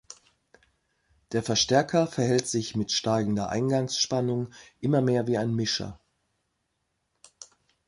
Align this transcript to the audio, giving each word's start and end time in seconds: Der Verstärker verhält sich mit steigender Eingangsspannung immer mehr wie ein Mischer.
Der 1.31 1.43
Verstärker 1.43 2.07
verhält 2.07 2.47
sich 2.47 2.75
mit 2.75 2.91
steigender 2.91 3.49
Eingangsspannung 3.49 4.51
immer 4.79 4.99
mehr 4.99 5.27
wie 5.27 5.37
ein 5.37 5.53
Mischer. 5.53 5.99